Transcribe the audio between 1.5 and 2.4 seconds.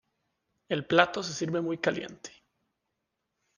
muy caliente.